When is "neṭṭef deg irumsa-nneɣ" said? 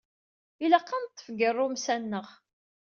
1.01-2.27